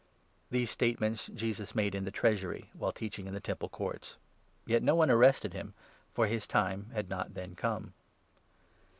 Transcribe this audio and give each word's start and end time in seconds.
These 0.49 0.71
statements 0.71 1.27
Jesus 1.27 1.75
made 1.75 1.93
in 1.93 2.05
the 2.05 2.09
Treasury, 2.11 2.71
while 2.73 2.91
teach 2.91 3.17
20 3.17 3.21
ing 3.21 3.27
in 3.27 3.33
the 3.35 3.39
Temple 3.39 3.69
Courts. 3.69 4.17
Yet 4.65 4.81
no 4.81 4.95
one 4.95 5.11
arrested 5.11 5.53
him, 5.53 5.75
for 6.11 6.25
his 6.25 6.47
time 6.47 6.89
had 6.91 7.07
not 7.07 7.35
then 7.35 7.53
come. 7.53 7.93